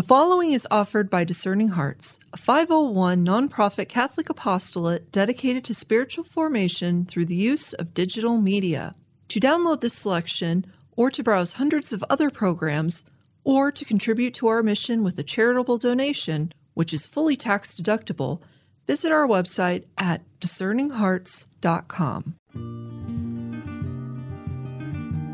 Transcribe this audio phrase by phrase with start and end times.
[0.00, 6.24] The following is offered by Discerning Hearts, a 501 nonprofit Catholic apostolate dedicated to spiritual
[6.24, 8.94] formation through the use of digital media.
[9.28, 10.64] To download this selection,
[10.96, 13.04] or to browse hundreds of other programs,
[13.44, 18.40] or to contribute to our mission with a charitable donation, which is fully tax deductible,
[18.86, 22.36] visit our website at discerninghearts.com.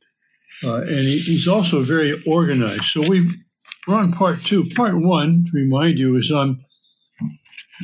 [0.61, 2.83] Uh, and he, he's also very organized.
[2.83, 3.45] So we
[3.89, 4.69] we're on part two.
[4.75, 6.63] Part one, to remind you, is on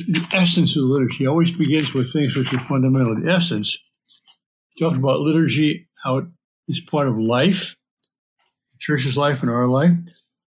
[0.06, 1.24] the essence of the liturgy.
[1.24, 3.20] It always begins with things which are fundamental.
[3.20, 3.76] The essence.
[4.78, 6.26] Talk about liturgy, how it
[6.68, 7.74] is part of life,
[8.78, 9.92] church's life and our life.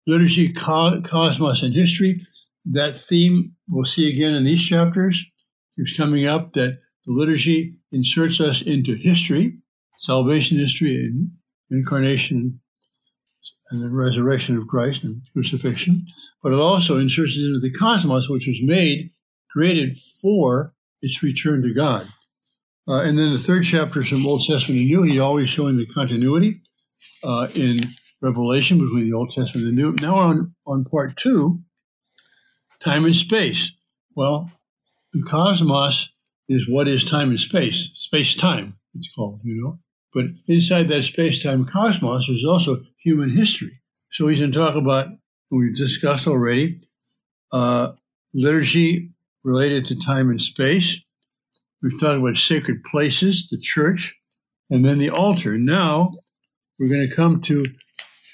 [0.06, 2.27] Liturgy, co- cosmos, and history.
[2.64, 5.22] That theme we'll see again in these chapters.
[5.77, 9.59] Keeps coming up that the liturgy inserts us into history,
[9.98, 11.31] salvation history, and
[11.70, 12.61] incarnation
[13.70, 16.06] and the resurrection of Christ and crucifixion,
[16.42, 19.10] but it also inserts into the cosmos, which was made,
[19.50, 22.08] created for its return to God.
[22.86, 25.02] Uh, and then the third chapter from Old Testament and New.
[25.02, 26.60] He's always showing the continuity
[27.22, 29.92] uh, in Revelation between the Old Testament and the New.
[29.92, 31.60] Now on, on part two,
[32.81, 33.72] time and space.
[34.14, 34.50] Well,
[35.12, 36.10] the cosmos
[36.48, 39.78] is what is time and space, space time, it's called, you know.
[40.15, 43.81] But inside that space time cosmos, there's also human history.
[44.11, 45.09] So he's going to talk about,
[45.50, 46.81] we've discussed already,
[47.50, 47.93] uh,
[48.34, 49.11] liturgy
[49.43, 51.00] related to time and space.
[51.83, 54.15] We've talked about sacred places, the church,
[54.71, 55.56] and then the altar.
[55.59, 56.12] Now
[56.79, 57.67] we're going to come to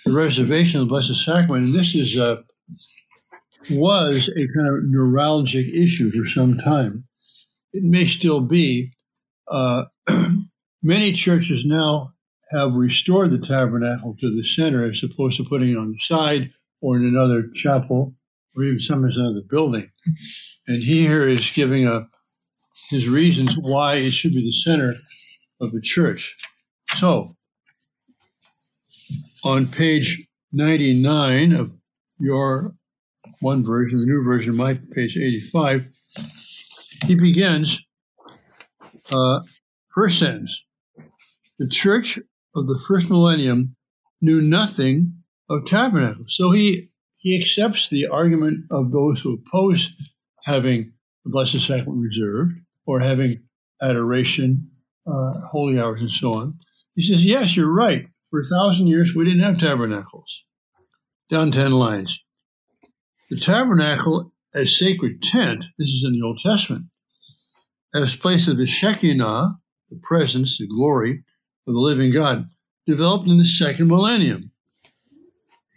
[0.04, 1.66] the reservation of the Blessed Sacrament.
[1.66, 2.44] And this is a,
[3.70, 7.04] was a kind of neuralgic issue for some time.
[7.72, 8.92] It may still be.
[9.46, 9.84] Uh,
[10.82, 12.12] many churches now
[12.50, 16.50] have restored the tabernacle to the center as opposed to putting it on the side
[16.80, 18.14] or in another chapel
[18.56, 19.90] or even sometimes another building.
[20.66, 22.08] And he here is giving a,
[22.90, 24.94] his reasons why it should be the center
[25.60, 26.36] of the church.
[26.96, 27.36] So,
[29.44, 31.72] on page 99 of
[32.18, 32.74] your
[33.40, 35.88] one version, the new version, my page 85,
[37.06, 37.82] he begins,
[39.10, 39.40] uh,
[39.94, 40.62] first sentence,
[41.58, 42.18] the church
[42.54, 43.76] of the first millennium
[44.20, 45.14] knew nothing
[45.48, 46.34] of tabernacles.
[46.36, 49.90] So he, he accepts the argument of those who oppose
[50.44, 50.92] having
[51.24, 52.54] the Blessed Sacrament reserved
[52.86, 53.42] or having
[53.82, 54.70] adoration,
[55.06, 56.58] uh, holy hours, and so on.
[56.94, 58.06] He says, Yes, you're right.
[58.30, 60.44] For a thousand years, we didn't have tabernacles.
[61.30, 62.20] Down 10 lines.
[63.30, 66.86] The tabernacle as sacred tent, this is in the Old Testament,
[67.94, 69.58] as place of the Shekinah,
[69.90, 71.24] the presence, the glory,
[71.68, 72.48] of the living God,
[72.86, 74.50] developed in the second millennium.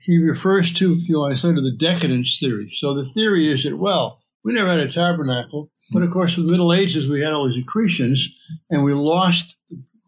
[0.02, 2.72] He refers to, you know, I said, to the decadence theory.
[2.74, 6.46] So the theory is that, well, we never had a tabernacle, but of course, in
[6.46, 8.28] the Middle Ages, we had all these accretions,
[8.72, 9.56] and we lost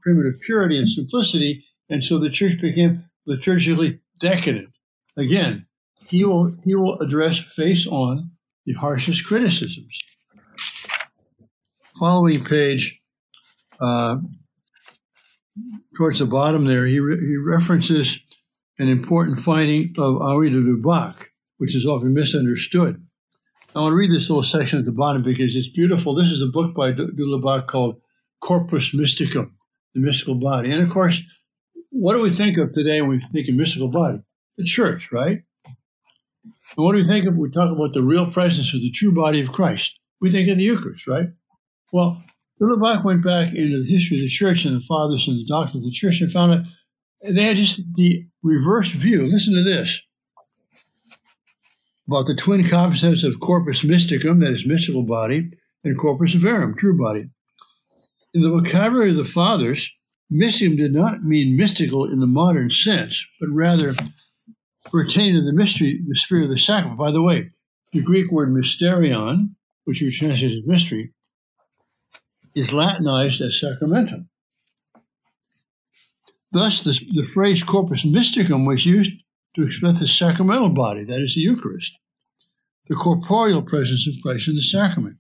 [0.02, 4.70] primitive purity and simplicity, and so the church became liturgically decadent.
[5.16, 5.68] Again,
[6.08, 8.32] he will he will address face on
[8.66, 10.00] the harshest criticisms.
[12.00, 13.00] Following page,
[13.80, 14.18] uh,
[15.96, 18.20] towards the bottom there, he, re- he references
[18.80, 21.28] an important finding of Henri de Lubac,
[21.58, 23.06] which is often misunderstood.
[23.76, 26.14] I want to read this little section at the bottom because it's beautiful.
[26.14, 28.02] This is a book by de Lubac called
[28.40, 29.52] Corpus Mysticum,
[29.94, 30.72] the mystical body.
[30.72, 31.22] And of course,
[31.90, 34.20] what do we think of today when we think of mystical body?
[34.58, 35.44] The church, right?
[36.76, 38.92] And what do we think of when we talk about the real presence of the
[38.92, 40.00] true body of Christ?
[40.20, 41.30] We think of the Eucharist, right?
[41.92, 42.24] Well,
[42.62, 45.78] Lubac went back into the history of the church and the fathers and the doctors
[45.78, 46.66] of the church and found that
[47.34, 49.24] they had just the reverse view.
[49.24, 50.02] Listen to this.
[52.08, 55.50] about the twin concepts of corpus mysticum, that is mystical body,
[55.84, 57.26] and corpus verum, true body.
[58.34, 59.92] In the vocabulary of the fathers,
[60.32, 63.96] mysticum did not mean mystical in the modern sense, but rather
[64.92, 67.00] pertaining to the mystery, the spirit of the sacrament.
[67.00, 67.52] By the way,
[67.94, 69.56] the Greek word mysterion,
[69.86, 71.14] which we translate as mystery,
[72.56, 74.28] is Latinized as sacramentum.
[76.52, 79.12] Thus, the, the phrase corpus mysticum was used
[79.56, 81.94] to express the sacramental body, that is the Eucharist,
[82.88, 85.18] the corporeal presence of Christ in the sacrament.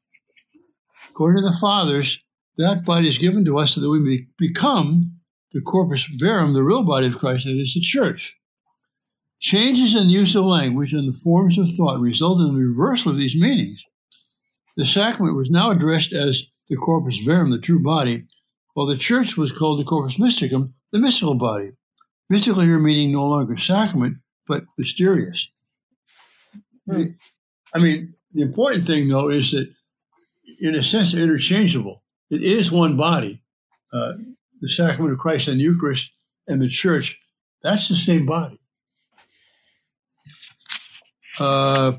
[1.09, 2.19] According to the fathers,
[2.57, 5.19] that body is given to us so that we may become
[5.53, 8.35] the corpus verum, the real body of Christ, that is the church.
[9.39, 13.12] Changes in the use of language and the forms of thought resulted in the reversal
[13.12, 13.83] of these meanings.
[14.77, 18.25] The sacrament was now addressed as the corpus verum, the true body,
[18.74, 21.71] while the church was called the corpus mysticum, the mystical body.
[22.30, 24.18] Mystical here meaning no longer sacrament,
[24.48, 25.50] but mysterious.
[26.89, 27.04] Hmm.
[27.74, 29.71] I mean, the important thing, though, is that
[30.60, 32.04] in a sense, they're interchangeable.
[32.30, 33.42] It is one body.
[33.92, 34.13] Uh,
[34.62, 36.12] the sacrament of Christ and the Eucharist
[36.48, 37.19] and the church,
[37.62, 38.59] that's the same body.
[41.39, 41.94] Uh,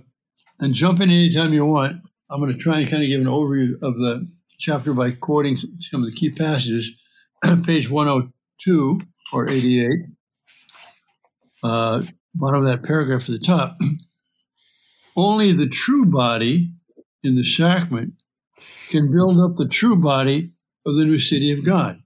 [0.60, 2.02] and jump in anytime you want.
[2.30, 4.28] I'm going to try and kind of give an overview of the
[4.64, 6.90] chapter by quoting some of the key passages.
[7.66, 9.00] Page 102
[9.32, 9.90] or 88,
[11.62, 12.02] uh,
[12.34, 13.76] bottom of that paragraph at the top.
[15.16, 16.72] Only the true body
[17.22, 18.14] in the sacrament
[18.88, 20.52] can build up the true body
[20.86, 22.00] of the new city of God.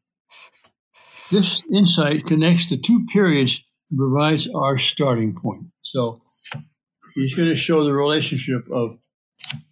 [1.30, 5.66] This insight connects the two periods and provides our starting point.
[5.82, 6.20] So
[7.14, 8.98] he's going to show the relationship of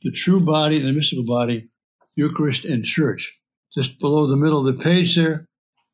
[0.02, 1.68] the true body and the mystical body,
[2.16, 3.38] Eucharist and church.
[3.72, 5.48] Just below the middle of the page there,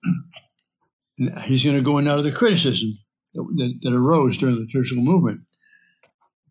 [1.45, 2.99] he's going to go in now to the criticism
[3.35, 5.41] that, that, that arose during the liturgical movement.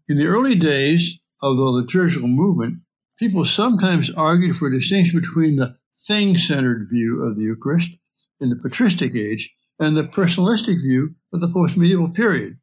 [0.08, 2.80] In the early days of the liturgical movement,
[3.18, 7.92] people sometimes argued for a distinction between the thing centered view of the Eucharist
[8.40, 12.58] in the patristic age and the personalistic view of the post medieval period.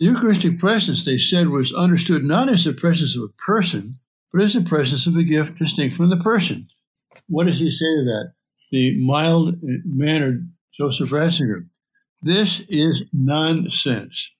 [0.00, 3.94] The Eucharistic presence, they said, was understood not as the presence of a person,
[4.34, 6.66] but the presence of a gift distinct from the person.
[7.28, 8.32] What does he say to that?
[8.72, 11.68] The mild mannered Joseph Ratzinger.
[12.20, 14.32] This is nonsense.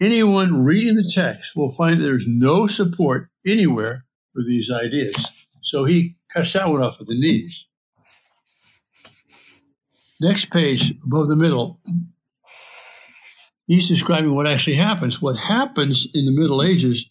[0.00, 5.14] Anyone reading the text will find there's no support anywhere for these ideas.
[5.60, 7.66] So he cuts that one off at the knees.
[10.20, 11.78] Next page, above the middle,
[13.68, 15.22] he's describing what actually happens.
[15.22, 17.08] What happens in the Middle Ages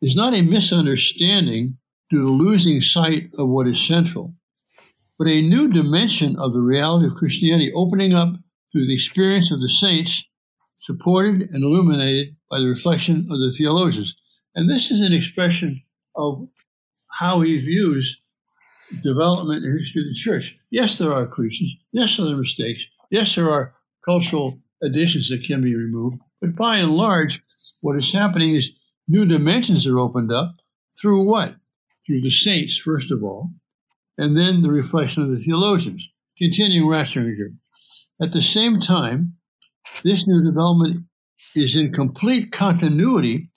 [0.00, 1.78] is not a misunderstanding
[2.10, 4.34] due to losing sight of what is central,
[5.18, 8.34] but a new dimension of the reality of Christianity opening up
[8.72, 10.24] through the experience of the saints,
[10.78, 14.14] supported and illuminated by the reflection of the theologians.
[14.54, 15.82] And this is an expression
[16.14, 16.48] of
[17.18, 18.20] how he views
[19.02, 20.56] development and history of the church.
[20.70, 21.74] Yes, there are creations.
[21.92, 22.86] Yes, there are mistakes.
[23.10, 26.18] Yes, there are cultural additions that can be removed.
[26.40, 27.42] But by and large,
[27.80, 28.72] what is happening is
[29.08, 30.56] new dimensions are opened up
[31.00, 31.56] through what?
[32.06, 33.50] Through the saints, first of all,
[34.18, 36.08] and then the reflection of the theologians.
[36.38, 37.56] Continuing Ratzinger.
[38.20, 39.34] At the same time,
[40.04, 41.04] this new development
[41.54, 43.50] is in complete continuity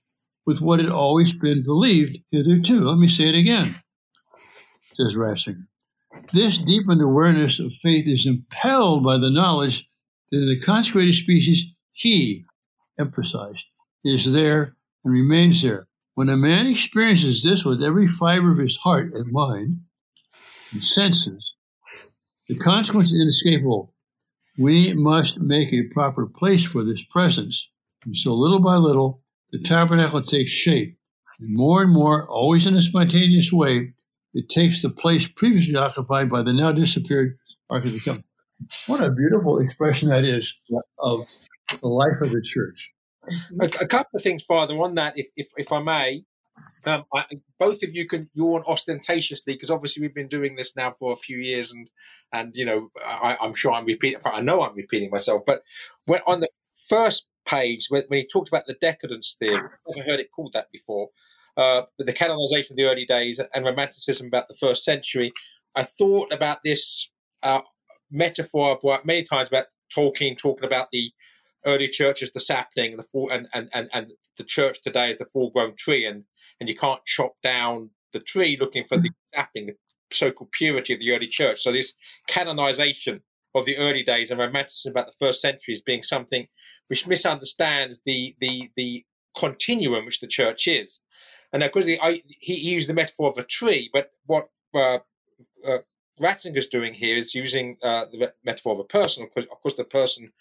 [0.46, 2.82] with what had always been believed hitherto.
[2.82, 3.76] Let me say it again,
[4.96, 5.68] says Ratzinger.
[6.34, 9.90] This deepened awareness of faith is impelled by the knowledge
[10.32, 12.46] that in the consecrated species, He,
[12.98, 13.66] emphasized,
[14.04, 15.88] is there and remains there.
[16.16, 19.82] When a man experiences this with every fiber of his heart and mind
[20.72, 21.54] and senses,
[22.48, 23.94] the consequence is inescapable.
[24.58, 27.70] We must make a proper place for this presence.
[28.04, 30.98] And so, little by little, the tabernacle takes shape.
[31.40, 33.94] And more and more, always in a spontaneous way,
[34.34, 37.38] it takes the place previously occupied by the now disappeared
[37.70, 38.26] Ark of the Covenant.
[38.88, 40.54] What a beautiful expression that is
[41.00, 41.26] of
[41.82, 42.94] the life of the church.
[43.60, 46.24] A, a couple of things, Father, on that, if, if, if I may.
[46.86, 47.26] Um, I,
[47.58, 51.18] both of you can yawn ostentatiously because obviously we've been doing this now for a
[51.18, 51.90] few years, and
[52.34, 54.20] and you know I, am sure I'm repeating.
[54.26, 55.64] I know I'm repeating myself, but
[56.06, 56.50] when on the
[56.90, 60.54] first page when, when he talked about the decadence theory, I've never heard it called
[60.54, 61.10] that before.
[61.58, 65.34] Uh, the canonization of the early days and romanticism about the first century.
[65.76, 67.10] I thought about this
[67.44, 67.62] uh,
[68.12, 71.12] metaphor I brought many times about Tolkien talking about the
[71.66, 75.18] early church is the sapling, the full, and, and, and, and the church today is
[75.18, 76.26] the full grown tree, and,
[76.60, 79.76] and you can't chop down the tree looking for the sapling, the
[80.12, 81.62] so called purity of the early church.
[81.62, 81.94] So, this
[82.28, 83.22] canonization
[83.56, 86.48] of the early days and romanticism about the first century as being something
[86.88, 89.04] which misunderstands the, the, the
[89.38, 91.00] continuum which the church is.
[91.52, 95.00] And of course, he, I, he used the metaphor of a tree, but what uh,
[95.68, 95.80] uh,
[96.20, 99.76] Ratzinger's doing here is using uh, the metaphor of a person, of course, of course,
[99.76, 100.32] the person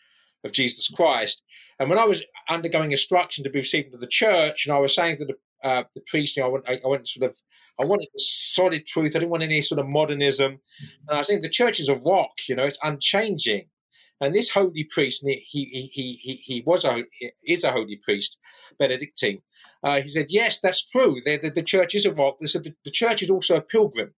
[0.44, 1.42] of Jesus Christ.
[1.78, 4.94] And when I was undergoing instruction to be received into the church, and I was
[4.94, 7.36] saying to the, uh, the priest, you know, I went, I, I sort of,
[7.80, 9.14] I wanted the solid truth.
[9.14, 10.60] I didn't want any sort of modernism.
[11.08, 13.68] And I was saying the church is a rock, you know, it's unchanging.
[14.20, 17.04] And this holy priest, he he he he, he was a
[17.46, 18.36] is a holy priest,
[18.76, 19.42] Benedictine.
[19.84, 21.20] Uh, he said, "Yes, that's true.
[21.24, 22.38] The, the, the church is a rock.
[22.40, 24.14] The, the church is also a pilgrim."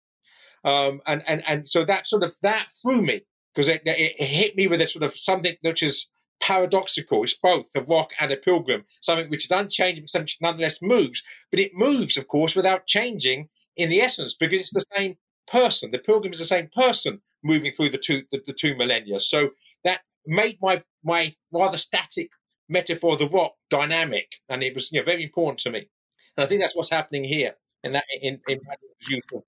[0.65, 3.23] Um, and and and so that sort of that threw me
[3.55, 6.07] because it, it, it, hit me with a sort of something which is
[6.41, 7.23] paradoxical.
[7.23, 11.23] It's both a rock and a pilgrim, something which is unchanging, something which nonetheless moves.
[11.51, 15.17] But it moves, of course, without changing in the essence because it's the same
[15.47, 15.91] person.
[15.91, 19.21] The pilgrim is the same person moving through the two the, the two millennia.
[19.21, 19.51] So
[19.85, 22.31] that made my my rather static
[22.69, 25.89] metaphor the rock dynamic, and it was you know very important to me.
[26.37, 28.61] And I think that's what's happening here in that in, in
[29.09, 29.43] use of,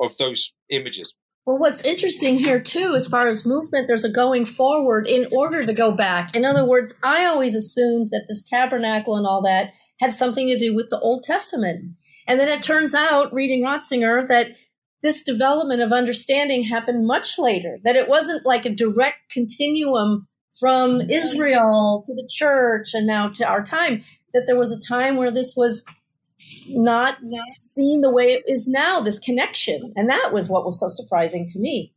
[0.00, 1.14] of those images.
[1.46, 5.64] Well, what's interesting here too, as far as movement, there's a going forward in order
[5.64, 6.34] to go back.
[6.34, 10.58] In other words, I always assumed that this tabernacle and all that had something to
[10.58, 11.94] do with the Old Testament.
[12.26, 14.56] And then it turns out, reading Ratzinger, that
[15.04, 20.26] this development of understanding happened much later, that it wasn't like a direct continuum
[20.58, 24.02] from Israel to the church and now to our time,
[24.34, 25.84] that there was a time where this was
[26.68, 27.18] not
[27.56, 29.92] seen the way it is now, this connection.
[29.96, 31.92] And that was what was so surprising to me.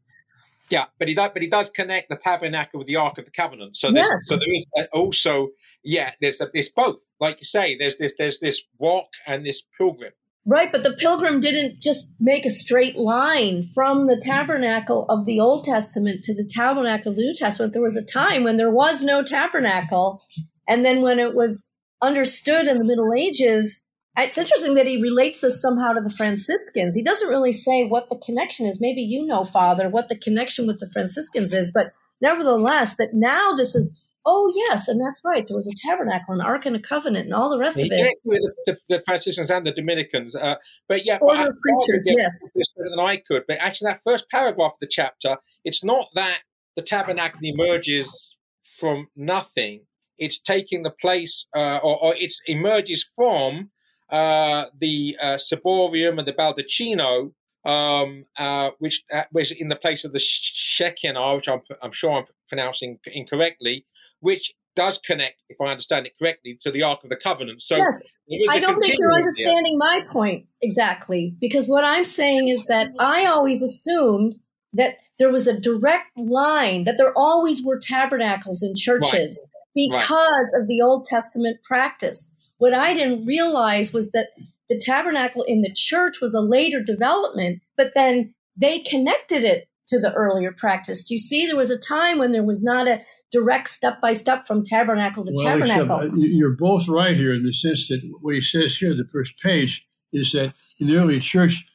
[0.70, 3.32] Yeah, but he does, but he does connect the tabernacle with the Ark of the
[3.32, 3.76] Covenant.
[3.76, 4.28] So there's, yes.
[4.28, 5.50] so there is uh, also,
[5.84, 7.06] yeah, there's a, it's both.
[7.20, 10.14] Like you say, there's this, there's this walk and this pilgrim.
[10.46, 15.40] Right, but the pilgrim didn't just make a straight line from the tabernacle of the
[15.40, 17.74] Old Testament to the tabernacle of the New Testament.
[17.74, 20.22] There was a time when there was no tabernacle.
[20.68, 21.66] And then when it was
[22.02, 23.82] understood in the Middle Ages,
[24.18, 26.96] it's interesting that he relates this somehow to the Franciscans.
[26.96, 28.82] He doesn't really say what the connection is.
[28.82, 33.54] Maybe you know, Father, what the connection with the Franciscans is, but nevertheless, that now
[33.54, 35.48] this is Oh yes, and that's right.
[35.48, 38.18] There was a tabernacle, an ark, and a covenant, and all the rest of it.
[38.24, 40.56] With the, the, the, Franciscans and the Dominicans, uh,
[40.88, 43.46] but yeah, well, but preachers, yes, better than I could.
[43.48, 46.40] But actually, that first paragraph of the chapter, it's not that
[46.76, 48.38] the tabernacle emerges
[48.78, 49.86] from nothing.
[50.18, 53.72] It's taking the place, uh, or, or it emerges from
[54.12, 57.34] uh, the uh, Ciborium and the Baldacchino,
[57.66, 62.12] um, uh, which uh, was in the place of the Shekinah, which I'm, I'm, sure
[62.12, 63.86] I'm pronouncing incorrectly,
[64.20, 67.62] which does connect, if I understand it correctly, to the Ark of the Covenant.
[67.62, 68.02] So yes.
[68.50, 73.26] I don't think you're understanding my point exactly, because what I'm saying is that I
[73.26, 74.36] always assumed
[74.74, 79.90] that there was a direct line, that there always were tabernacles in churches right.
[79.90, 80.62] because right.
[80.62, 82.32] of the Old Testament practice.
[82.60, 84.28] What I didn't realize was that
[84.70, 90.00] the tabernacle in the church was a later development, but then they connected it to
[90.00, 91.04] the earlier practice.
[91.04, 91.48] Do you see?
[91.48, 93.00] There was a time when there was not a
[93.32, 95.92] direct step by step from tabernacle to well, tabernacle.
[95.92, 99.08] Uh, except, you're both right here in the sense that what he says here, the
[99.12, 101.66] first page, is that in the early church,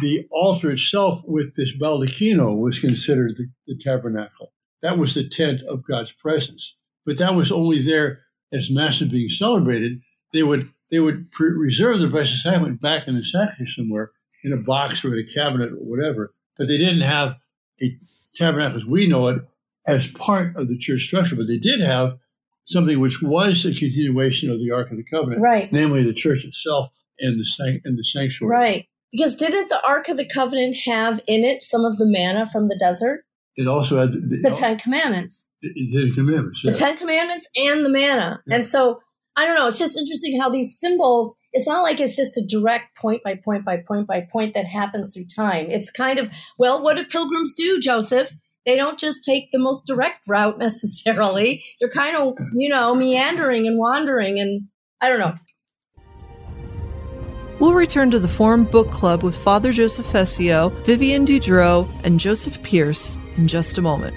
[0.00, 4.52] the altar itself with this baldacchino was considered the, the tabernacle.
[4.82, 6.76] That was the tent of God's presence.
[7.06, 8.22] But that was only there
[8.52, 10.00] as Mass is being celebrated.
[10.34, 14.10] They would they would pre- reserve the precious sacrament back in the sacristy somewhere
[14.42, 16.34] in a box or in a cabinet or whatever.
[16.58, 17.36] But they didn't have
[17.82, 17.96] a
[18.34, 19.42] tabernacle as we know it
[19.86, 22.18] as part of the church structure, but they did have
[22.64, 25.72] something which was a continuation of the Ark of the Covenant, right?
[25.72, 26.88] Namely, the church itself
[27.18, 28.88] and the and the sanctuary, right?
[29.12, 32.68] Because didn't the Ark of the Covenant have in it some of the manna from
[32.68, 33.24] the desert?
[33.56, 35.46] It also had the, the, the Ten Commandments.
[35.62, 36.72] The, the Ten Commandments, yeah.
[36.72, 38.56] the Ten Commandments, and the manna, yeah.
[38.56, 39.00] and so
[39.36, 39.66] I don't know.
[39.66, 43.34] It's just interesting how these symbols, it's not like it's just a direct point by
[43.34, 45.70] point by point by point that happens through time.
[45.70, 48.32] It's kind of, well, what do pilgrims do, Joseph?
[48.64, 51.64] They don't just take the most direct route necessarily.
[51.80, 54.68] They're kind of, you know, meandering and wandering and
[55.00, 55.34] I don't know.
[57.58, 62.62] We'll return to the Formed Book Club with Father Joseph Fessio, Vivian Dudro, and Joseph
[62.62, 64.16] Pearce in just a moment.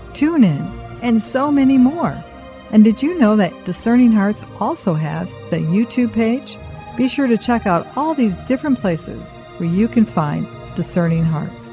[0.13, 2.23] TuneIn, and so many more.
[2.71, 6.57] And did you know that Discerning Hearts also has the YouTube page?
[6.95, 11.69] Be sure to check out all these different places where you can find Discerning Hearts.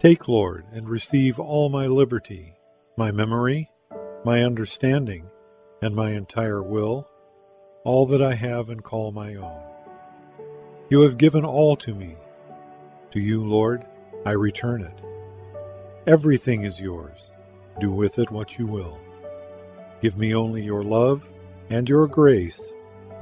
[0.00, 2.54] Take, Lord, and receive all my liberty,
[2.96, 3.68] my memory,
[4.24, 5.28] my understanding,
[5.82, 7.08] and my entire will,
[7.84, 9.67] all that I have and call my own.
[10.90, 12.16] You have given all to me.
[13.10, 13.84] To you, Lord,
[14.24, 14.98] I return it.
[16.06, 17.18] Everything is yours.
[17.78, 18.98] Do with it what you will.
[20.00, 21.22] Give me only your love
[21.68, 22.60] and your grace.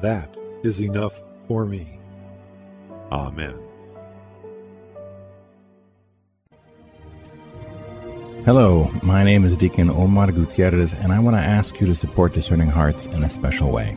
[0.00, 0.32] That
[0.62, 1.99] is enough for me.
[3.11, 3.58] Amen.
[8.44, 12.32] Hello, my name is Deacon Omar Gutierrez, and I want to ask you to support
[12.32, 13.96] Discerning Hearts in a special way.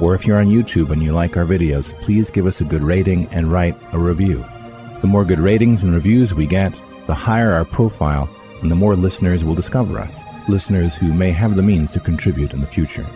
[0.00, 2.82] or if you're on YouTube and you like our videos, please give us a good
[2.82, 4.44] rating and write a review.
[5.00, 6.72] The more good ratings and reviews we get,
[7.06, 8.28] the higher our profile
[8.62, 12.52] and the more listeners will discover us, listeners who may have the means to contribute
[12.52, 13.06] in the future.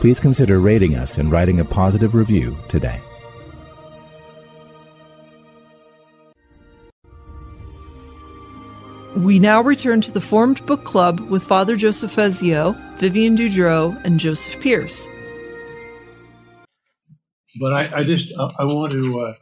[0.00, 3.00] Please consider rating us and writing a positive review today.
[9.16, 14.18] We now return to the formed book club with Father Joseph Fessio, Vivian Dudro, and
[14.18, 15.08] Joseph Pearce.
[17.60, 19.34] But I, I just I, I want to uh,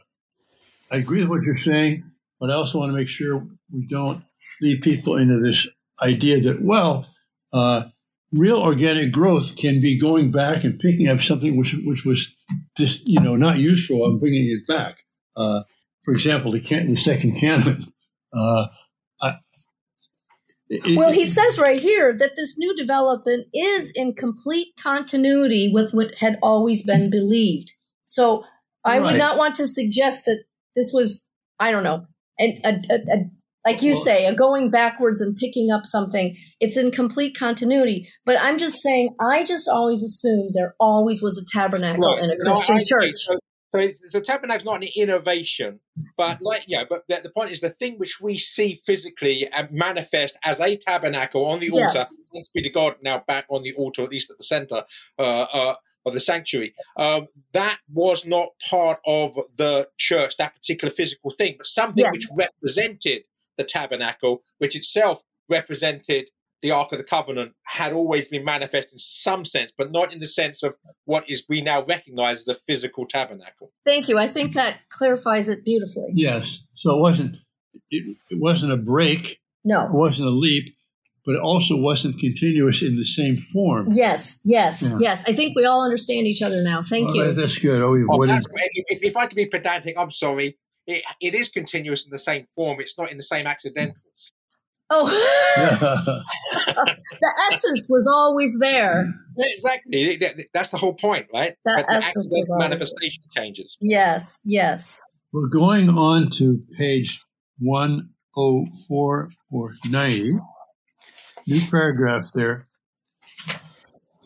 [0.91, 2.03] I agree with what you're saying,
[2.39, 4.23] but I also want to make sure we don't
[4.61, 5.67] lead people into this
[6.01, 7.07] idea that well,
[7.51, 7.85] uh,
[8.31, 12.33] real organic growth can be going back and picking up something which which was
[12.77, 15.03] just you know not useful and bringing it back.
[15.35, 15.63] Uh,
[16.05, 17.85] for example, the, can, the second canon.
[18.33, 18.67] Uh,
[20.69, 25.93] it, well, he says right here that this new development is in complete continuity with
[25.93, 27.73] what had always been believed.
[28.05, 28.43] So
[28.83, 29.11] I right.
[29.11, 30.43] would not want to suggest that
[30.75, 31.23] this was,
[31.59, 32.05] I don't know,
[32.39, 33.17] a, a, a,
[33.65, 36.35] like you well, say, a going backwards and picking up something.
[36.59, 38.09] It's in complete continuity.
[38.25, 42.23] But I'm just saying, I just always assumed there always was a tabernacle right.
[42.23, 43.13] in a Christian no, church.
[43.15, 43.35] So,
[43.73, 45.79] so the tabernacle is not an innovation,
[46.15, 50.37] but like yeah, but the, the, point is the thing which we see physically manifest
[50.43, 51.89] as a tabernacle on the altar.
[51.95, 52.13] Yes.
[52.31, 54.83] Thanks be to God, now back on the altar, at least at the center
[55.17, 56.73] uh, uh, of the sanctuary.
[56.97, 62.11] Um, that was not part of the church, that particular physical thing, but something yes.
[62.11, 63.23] which represented
[63.57, 66.29] the tabernacle, which itself represented
[66.61, 70.19] the Ark of the Covenant had always been manifest in some sense, but not in
[70.19, 73.73] the sense of what is we now recognize as a physical tabernacle.
[73.85, 74.17] Thank you.
[74.17, 76.11] I think that clarifies it beautifully.
[76.13, 76.61] Yes.
[76.73, 77.35] So it wasn't
[77.89, 79.41] it, it wasn't a break.
[79.65, 79.85] No.
[79.85, 80.75] It wasn't a leap,
[81.25, 83.87] but it also wasn't continuous in the same form.
[83.91, 84.97] Yes, yes, yeah.
[84.99, 85.23] yes.
[85.27, 86.81] I think we all understand each other now.
[86.83, 87.33] Thank well, you.
[87.33, 87.81] That's good.
[87.81, 88.45] Oh, oh that's,
[88.87, 90.57] if, if I could be pedantic, I'm sorry.
[90.85, 92.79] It, it is continuous in the same form.
[92.81, 94.33] It's not in the same accidentals.
[94.89, 95.07] Oh,
[95.55, 99.11] the essence was always there.
[99.37, 100.19] exactly.
[100.53, 101.55] That's the whole point, right?
[101.65, 103.43] That the essence was manifestation there.
[103.43, 103.77] changes.
[103.79, 105.01] Yes, yes.
[105.31, 107.21] We're going on to page
[107.59, 110.37] 104 or 90.
[111.47, 112.67] New paragraph there.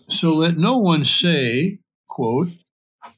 [0.09, 2.49] So let no one say, quote,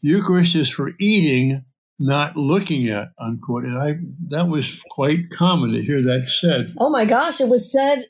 [0.02, 1.66] Eucharist is for eating
[2.00, 3.66] not looking at unquote.
[3.66, 3.96] And i
[4.30, 6.74] that was quite common to hear that said.
[6.78, 8.06] Oh my gosh it was said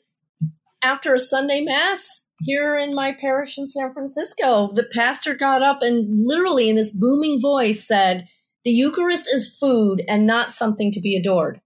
[0.82, 4.72] after a sunday mass here in my parish in san francisco.
[4.72, 8.28] The pastor got up and literally in this booming voice said
[8.64, 11.60] the eucharist is food and not something to be adored.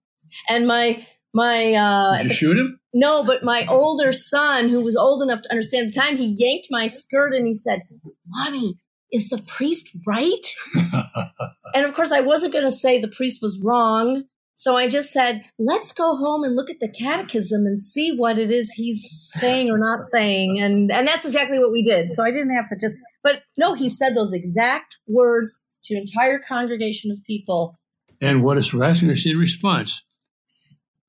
[0.49, 4.97] And my my uh Did you shoot him no but my older son who was
[4.97, 7.83] old enough to understand the time he yanked my skirt and he said
[8.27, 8.79] mommy
[9.15, 10.55] is the priest right?
[11.75, 14.25] and of course, I wasn't going to say the priest was wrong.
[14.57, 18.39] So I just said, let's go home and look at the catechism and see what
[18.39, 20.61] it is he's saying or not saying.
[20.61, 22.11] And, and that's exactly what we did.
[22.11, 26.01] So I didn't have to just, but no, he said those exact words to an
[26.01, 27.79] entire congregation of people.
[28.21, 30.03] And what is Ratzinger in response?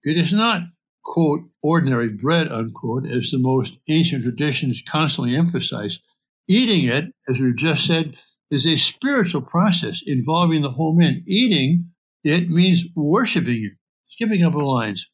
[0.06, 0.62] It is not,
[1.04, 6.00] quote, ordinary bread, unquote, as the most ancient traditions constantly emphasize.
[6.48, 8.16] Eating it, as we've just said,
[8.52, 11.24] is a spiritual process involving the whole man.
[11.28, 11.90] Eating
[12.24, 13.72] It means worshiping you.
[14.10, 15.08] Skipping up the lines.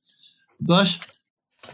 [0.60, 0.99] Thus,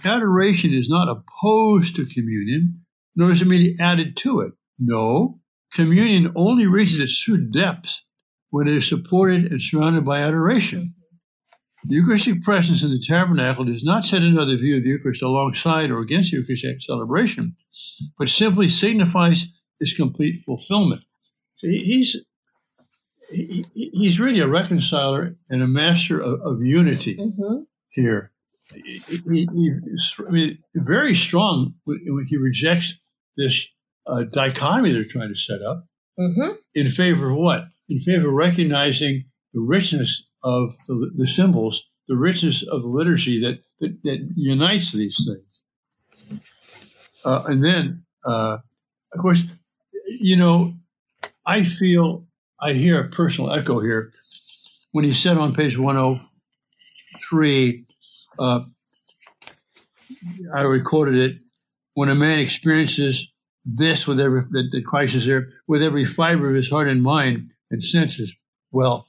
[0.05, 4.53] adoration is not opposed to communion, nor is it merely added to it.
[4.79, 5.39] No,
[5.73, 8.03] communion only reaches its true depths
[8.51, 10.93] when it is supported and surrounded by adoration.
[11.87, 15.89] The Eucharistic presence in the tabernacle does not set another view of the Eucharist alongside
[15.89, 17.55] or against the Eucharistic celebration,
[18.19, 19.45] but simply signifies
[19.79, 21.03] its complete fulfillment.
[21.53, 22.17] See, he's
[23.29, 27.63] he, he's really a reconciler and a master of, of unity Mm-hmm.
[27.89, 28.31] here.
[28.73, 29.79] He, he, he-
[30.27, 32.95] I mean, very strong when when he rejects
[33.37, 33.65] this
[34.05, 35.85] uh, dichotomy they're trying to set up
[36.19, 36.53] Mm-hmm.
[36.73, 37.65] in favor of what?
[37.87, 43.39] In favor of recognizing the richness of the, the symbols, the richness of the liturgy
[43.41, 46.41] that, that, that unites these things.
[47.25, 48.59] Uh, and then, uh,
[49.13, 49.43] of course,
[50.07, 50.75] you know,
[51.45, 52.25] I feel,
[52.61, 54.11] I hear a personal echo here
[54.91, 57.85] when he said on page 103,
[58.39, 58.61] uh,
[60.55, 61.37] I recorded it,
[61.93, 63.31] when a man experiences
[63.65, 67.03] this with every that, that Christ is there with every fiber of his heart and
[67.03, 68.33] mind and senses.
[68.71, 69.06] Well,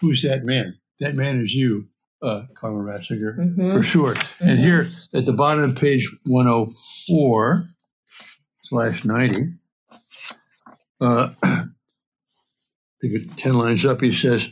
[0.00, 0.78] who's that man?
[1.00, 1.88] That man is you,
[2.22, 3.72] uh, Carl Ratzinger, Mhm.
[3.74, 4.16] for sure.
[4.40, 7.68] And here at the bottom of page 104
[8.62, 9.54] slash 90,
[11.00, 11.66] uh, I
[13.02, 14.48] think 10 lines up, he says,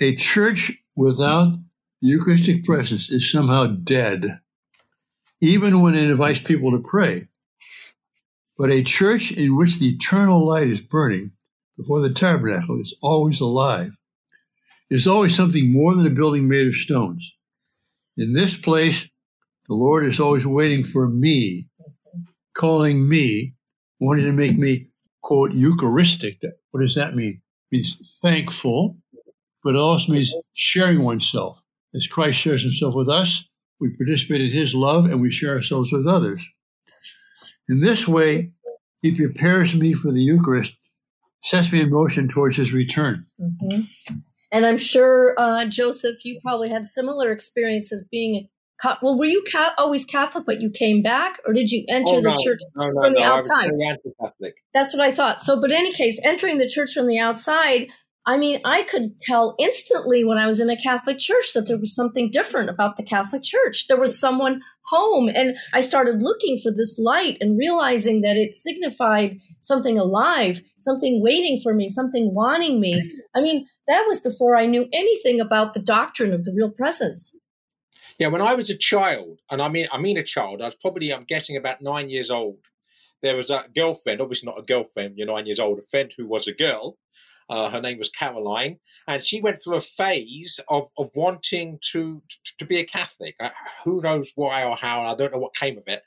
[0.00, 1.58] A church without
[2.00, 4.40] Eucharistic presence is somehow dead,
[5.40, 7.28] even when it invites people to pray.
[8.58, 11.32] But a church in which the eternal light is burning
[11.76, 13.96] before the tabernacle is always alive.
[14.88, 17.36] Is always something more than a building made of stones.
[18.16, 19.08] In this place,
[19.66, 21.66] the Lord is always waiting for me,
[22.54, 23.54] calling me,
[23.98, 24.88] wanting to make me,
[25.22, 26.40] quote, Eucharistic.
[26.70, 27.42] What does that mean?
[27.70, 28.96] It means thankful,
[29.64, 31.60] but it also means sharing oneself.
[31.94, 33.44] As Christ shares himself with us,
[33.80, 36.48] we participate in his love and we share ourselves with others.
[37.68, 38.52] In this way,
[39.00, 40.74] he prepares me for the Eucharist,
[41.42, 43.26] sets me in motion towards his return.
[43.38, 43.80] hmm
[44.56, 48.48] And I'm sure, uh, Joseph, you probably had similar experiences being.
[48.80, 52.16] Ca- well, were you ca- always Catholic, but you came back, or did you enter
[52.16, 53.70] Oh, the no, church no, no, from the no, I was outside?
[54.72, 55.42] That's what I thought.
[55.42, 57.88] So, but in any case, entering the church from the outside,
[58.24, 61.78] I mean, I could tell instantly when I was in a Catholic church that there
[61.78, 63.86] was something different about the Catholic church.
[63.88, 68.54] There was someone home, and I started looking for this light and realizing that it
[68.54, 73.02] signified something alive, something waiting for me, something wanting me.
[73.34, 77.34] I mean, that was before I knew anything about the doctrine of the real presence.
[78.18, 80.74] Yeah, when I was a child, and I mean, I mean a child, I was
[80.74, 82.58] probably, I'm guessing, about nine years old.
[83.22, 86.26] There was a girlfriend, obviously not a girlfriend, you're nine years old, a friend who
[86.26, 86.98] was a girl.
[87.48, 92.20] Uh, her name was Caroline, and she went through a phase of, of wanting to,
[92.28, 93.36] to to be a Catholic.
[93.84, 96.02] Who knows why or how, I don't know what came of it.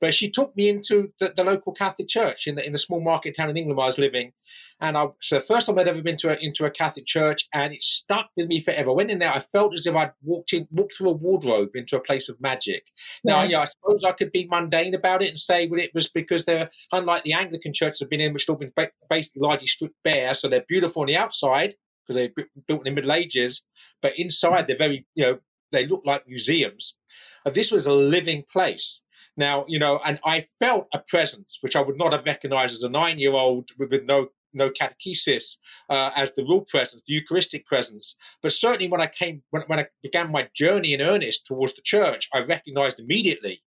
[0.00, 3.00] But she took me into the, the local Catholic church in the in the small
[3.00, 4.32] market town in England where I was living,
[4.80, 7.46] and I so the first time I'd ever been to a, into a Catholic church,
[7.52, 8.90] and it stuck with me forever.
[8.90, 11.70] I went in there, I felt as if I'd walked in, walked through a wardrobe
[11.74, 12.84] into a place of magic.
[13.24, 13.50] Now, Yes.
[13.52, 16.44] yeah, I suppose I could be mundane about it and say, well, it was because
[16.46, 19.66] they're unlike the Anglican churches I've been in, which have all been ba- basically largely
[19.66, 21.74] stripped bare, so they're beautiful on the outside
[22.06, 23.62] because they're built in the Middle Ages,
[24.00, 25.38] but inside they're very, you know,
[25.72, 26.96] they look like museums.
[27.44, 29.02] This was a living place.
[29.40, 32.82] Now, you know, and I felt a presence which I would not have recognized as
[32.82, 35.56] a nine-year-old with, with no no catechesis
[35.88, 38.16] uh, as the real presence, the Eucharistic presence.
[38.42, 41.82] But certainly, when I came, when, when I began my journey in earnest towards the
[41.82, 43.62] church, I recognized immediately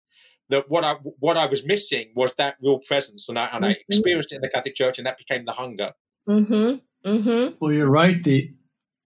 [0.49, 0.93] that what I
[1.25, 3.81] what I was missing was that real presence, and I and I Mhm.
[3.88, 5.91] experienced it in the Catholic Church, and that became the hunger.
[6.27, 7.10] Mm-hmm.
[7.10, 7.55] Mm-hmm.
[7.62, 8.21] Well, you're right.
[8.21, 8.51] The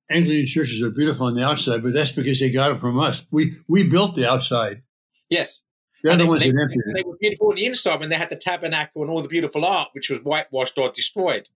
[0.10, 3.23] Anglican churches are beautiful on the outside, but that's because they got it from us.
[3.32, 4.82] We we built the outside.
[5.30, 5.62] Yes,
[6.06, 8.15] They're the they, ones they- that emptied they were beautiful on the inside when they
[8.15, 11.50] had the tabernacle and all the beautiful art, which was whitewashed or destroyed.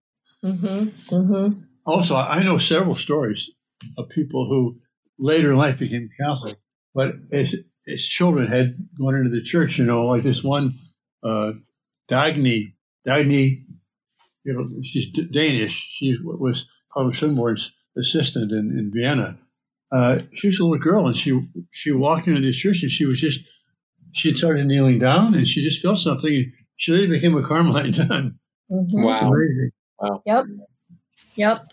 [0.44, 1.14] Mm-hmm.
[1.16, 1.60] Mm-hmm.
[1.86, 3.50] Also, I know several stories
[3.98, 4.80] of people who
[5.18, 6.56] later in life became Catholic,
[6.96, 7.56] but as
[7.88, 9.78] as children had gone into the church.
[9.78, 10.76] You know, like this one
[11.24, 11.54] uh,
[12.10, 12.74] Dagny
[13.08, 13.66] Dagny.
[14.46, 15.74] You know, she's D- Danish.
[15.74, 19.38] She was Cardinal Schönborn's assistant in, in Vienna.
[19.92, 23.06] Uh, she was a little girl, and she she walked into this church, and she
[23.06, 23.42] was just
[24.14, 26.52] she had started kneeling down, and she just felt something.
[26.78, 28.40] She later became a Carmelite nun.
[28.72, 29.08] Mm-hmm.
[29.08, 29.72] It's amazing.
[30.26, 30.46] Yep.
[31.36, 31.66] Yep.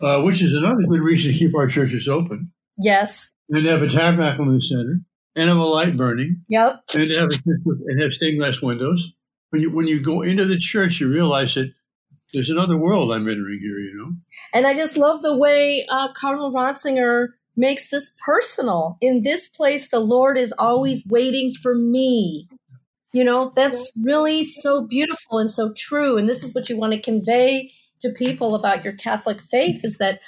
[0.00, 2.52] Uh, which is another good reason to keep our churches open.
[2.80, 3.30] Yes.
[3.50, 5.00] and have a tabernacle in the center,
[5.34, 6.80] and have a light burning, Yep.
[6.94, 9.12] and have and have stained glass windows.
[9.50, 11.72] When you when you go into the church, you realize that
[12.32, 14.12] there's another world I'm entering here, you know.
[14.52, 18.96] And I just love the way uh, Cardinal Ratzinger makes this personal.
[19.00, 22.48] In this place, the Lord is always waiting for me.
[23.12, 26.16] You know, that's really so beautiful and so true.
[26.16, 29.98] And this is what you want to convey to people about your Catholic faith is
[29.98, 30.20] that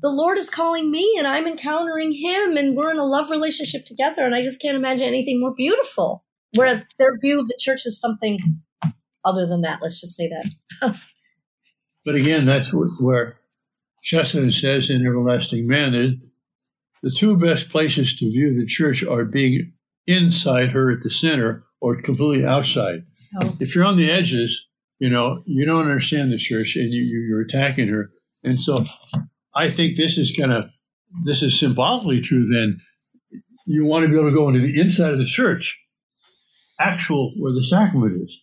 [0.00, 3.84] the Lord is calling me and I'm encountering him and we're in a love relationship
[3.84, 4.24] together.
[4.24, 6.24] And I just can't imagine anything more beautiful.
[6.54, 8.60] Whereas their view of the church is something
[9.24, 9.80] other than that.
[9.80, 10.96] Let's just say that.
[12.04, 13.36] but again, that's where
[14.02, 15.94] Chesterton says in Everlasting Man
[17.02, 19.72] the two best places to view the church are being
[20.06, 23.02] inside her at the center or completely outside.
[23.40, 23.56] Oh.
[23.60, 24.66] If you're on the edges,
[24.98, 28.10] you know, you don't understand the church and you, you're attacking her.
[28.44, 28.86] And so
[29.54, 30.70] I think this is kind of,
[31.24, 32.80] this is symbolically true then.
[33.66, 35.78] You want to be able to go into the inside of the church,
[36.80, 38.42] actual where the sacrament is.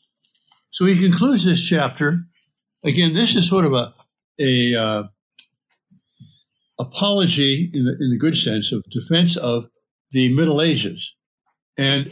[0.72, 2.22] So he concludes this chapter.
[2.84, 3.94] Again, this is sort of a,
[4.40, 5.04] a, uh,
[6.80, 9.66] apology in the, in the good sense of defense of
[10.12, 11.14] the Middle Ages.
[11.78, 12.12] And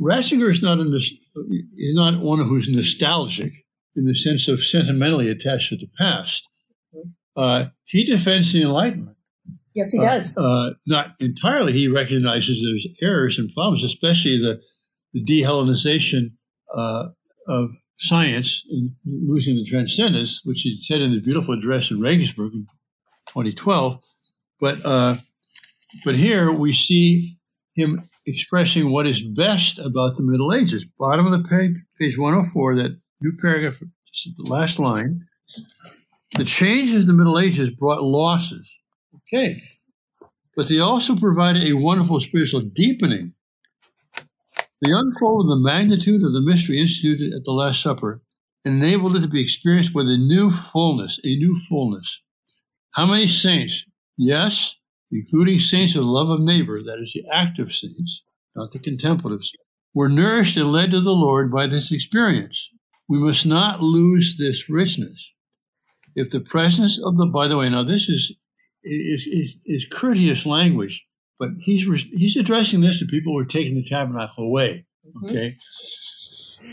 [0.00, 3.52] Ratzinger is not, is not one who's nostalgic
[3.96, 6.48] in the sense of sentimentally attached to the past.
[7.36, 9.16] Uh, he defends the Enlightenment.
[9.74, 10.36] Yes, he does.
[10.36, 11.72] Uh, uh, not entirely.
[11.72, 14.60] He recognizes there's errors and problems, especially the,
[15.12, 16.32] the de-Hellenization
[16.74, 17.08] uh,
[17.46, 22.54] of science and losing the transcendence, which he said in the beautiful address in Regensburg
[22.54, 22.66] in
[23.28, 24.00] 2012.
[24.60, 25.16] But uh,
[26.04, 27.38] but here we see
[27.74, 30.84] him expressing what is best about the Middle Ages.
[30.98, 35.26] Bottom of the page, page 104, that new paragraph, the last line.
[36.36, 38.78] The changes in the Middle Ages brought losses.
[39.14, 39.62] Okay.
[40.54, 43.32] But they also provided a wonderful spiritual deepening.
[44.82, 48.22] They unfolded the magnitude of the mystery instituted at the Last Supper
[48.64, 52.20] enabled it to be experienced with a new fullness, a new fullness.
[52.98, 53.86] How many saints?
[54.16, 54.74] Yes,
[55.12, 58.24] including saints of the love of neighbor, that is the active saints,
[58.56, 59.52] not the contemplatives,
[59.94, 62.70] were nourished and led to the Lord by this experience.
[63.08, 65.32] We must not lose this richness.
[66.16, 68.32] If the presence of the, by the way, now this is
[68.82, 71.06] is is, is courteous language,
[71.38, 74.86] but he's he's addressing this to people who are taking the tabernacle away.
[75.06, 75.24] Mm-hmm.
[75.24, 75.56] Okay,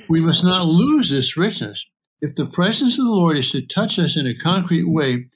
[0.10, 1.86] we must not lose this richness.
[2.20, 5.30] If the presence of the Lord is to touch us in a concrete way,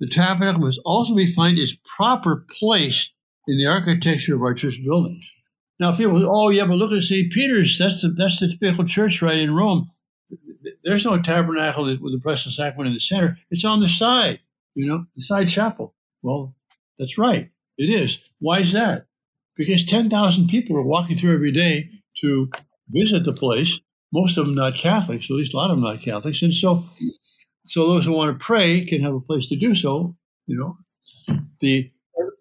[0.00, 3.10] the tabernacle must also be find its proper place
[3.46, 5.30] in the architecture of our church buildings.
[5.80, 7.32] Now, if people, say, oh yeah, but look at St.
[7.32, 7.78] Peter's.
[7.78, 9.90] That's the that's the typical church right in Rome.
[10.84, 13.38] There's no tabernacle with the presence sacrament in the center.
[13.50, 14.40] It's on the side,
[14.74, 15.94] you know, the side chapel.
[16.22, 16.54] Well,
[16.98, 17.50] that's right.
[17.76, 18.18] It is.
[18.38, 19.06] Why is that?
[19.56, 22.50] Because 10,000 people are walking through every day to
[22.88, 23.78] visit the place.
[24.12, 26.42] Most of them not Catholics, at least a lot of them not Catholics.
[26.42, 26.84] And so
[27.66, 30.16] so those who want to pray can have a place to do so.
[30.46, 30.78] You know,
[31.60, 31.90] the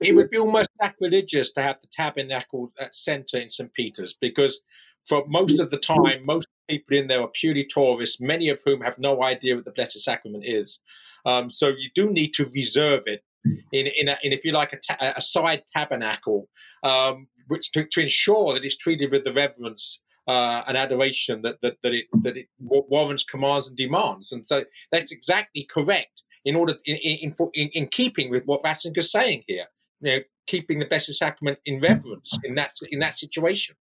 [0.01, 3.73] it would be almost sacrilegious to have the tabernacle at center in St.
[3.73, 4.61] Peter's because
[5.07, 8.81] for most of the time, most people in there are purely tourists, many of whom
[8.81, 10.79] have no idea what the Blessed Sacrament is.
[11.25, 14.73] Um, so you do need to reserve it in, in, a, in if you like,
[14.73, 16.49] a, ta- a side tabernacle,
[16.83, 21.61] um, which to, to, ensure that it's treated with the reverence uh, an adoration that,
[21.61, 26.55] that, that it that it warrants commands and demands, and so that's exactly correct in
[26.55, 29.65] order in in, in, in keeping with what Ratzinger's saying here.
[30.01, 33.75] You know, keeping the Blessed Sacrament in reverence in that in that situation.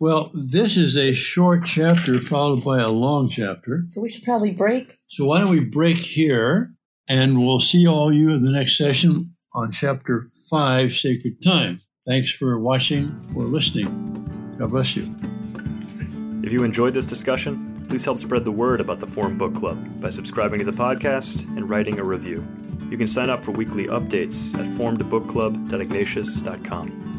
[0.00, 3.82] Well, this is a short chapter followed by a long chapter.
[3.84, 4.98] So we should probably break.
[5.08, 6.72] So why don't we break here,
[7.06, 11.82] and we'll see all you in the next session on chapter five, Sacred Time.
[12.06, 14.19] Thanks for watching or listening.
[14.60, 15.14] God bless you.
[16.42, 20.02] If you enjoyed this discussion, please help spread the word about the Formed Book Club
[20.02, 22.46] by subscribing to the podcast and writing a review.
[22.90, 27.09] You can sign up for weekly updates at formedbookclub.ignatius.com.